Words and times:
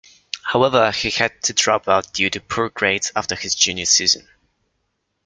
However, 0.41 0.89
he 0.91 1.11
had 1.11 1.43
to 1.43 1.53
drop 1.53 1.87
out 1.87 2.11
due 2.11 2.31
to 2.31 2.39
poor 2.41 2.69
grades 2.69 3.11
after 3.15 3.35
his 3.35 3.53
junior 3.53 3.85
season. 3.85 4.27